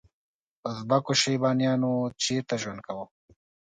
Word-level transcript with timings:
ازبکو 0.69 1.11
شیبانیانو 1.21 1.93
چیرته 2.21 2.55
ژوند 2.61 2.81
کاوه؟ 2.85 3.05